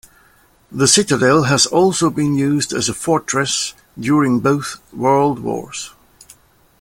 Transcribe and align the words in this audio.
The 0.71 0.87
citadel 0.87 1.43
has 1.43 1.67
also 1.67 2.09
been 2.09 2.33
used 2.33 2.73
as 2.73 2.89
a 2.89 2.93
fortress 2.95 3.75
during 3.99 4.39
both 4.39 4.77
World 4.91 5.37
Wars. 5.37 5.91